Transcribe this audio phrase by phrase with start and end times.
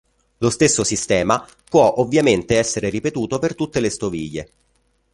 [0.39, 4.51] Lo stesso sistema può ovviamente essere ripetuto per tutte le stoviglie.